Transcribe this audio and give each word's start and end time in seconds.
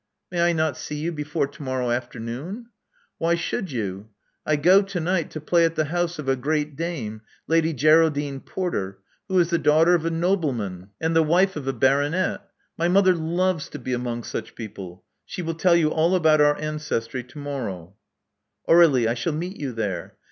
"May 0.31 0.41
I 0.41 0.51
not 0.51 0.77
see 0.77 0.95
you 0.95 1.11
before 1.11 1.45
to 1.45 1.61
morrow 1.61 1.91
afternoon?" 1.91 2.69
"Why 3.19 3.35
should 3.35 3.71
you? 3.71 4.09
I 4.47 4.55
go 4.55 4.81
to 4.81 4.99
night 4.99 5.29
to 5.29 5.39
play 5.39 5.63
at 5.63 5.75
the 5.75 5.85
house 5.93 6.17
of 6.17 6.27
a 6.27 6.35
great 6.35 6.75
dame, 6.75 7.21
Lady 7.45 7.71
Geraldine 7.71 8.39
Porter, 8.39 8.97
who 9.27 9.37
is 9.37 9.51
the 9.51 9.59
daughter 9.59 9.93
of 9.93 10.03
a 10.03 10.09
nobleman 10.09 10.89
and 10.99 11.15
the 11.15 11.21
wife 11.21 11.55
of 11.55 11.67
a 11.67 11.71
Love 11.71 11.75
Among 11.75 11.81
the 11.81 11.89
Artists 11.89 12.39
227 12.49 12.49
baronet. 12.49 12.51
My 12.79 12.87
mother 12.87 13.15
loves 13.15 13.69
to 13.69 13.77
be 13.77 13.93
among 13.93 14.23
such 14.23 14.55
people. 14.55 15.03
She 15.23 15.43
will 15.43 15.53
tell 15.53 15.75
you 15.75 15.89
all 15.91 16.15
about 16.15 16.41
our 16.41 16.57
ancestry 16.59 17.23
to 17.23 17.37
morrow." 17.37 17.93
Aur^lie: 18.67 19.05
I 19.07 19.13
shall 19.13 19.33
meet 19.33 19.59
you 19.59 19.71
there. 19.71 20.15